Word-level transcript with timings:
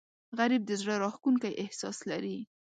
غریب 0.37 0.61
د 0.65 0.71
زړه 0.81 0.95
راښکونکی 1.03 1.57
احساس 1.63 1.97
لري 2.11 2.37